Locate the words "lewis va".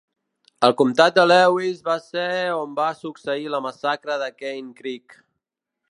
1.31-1.97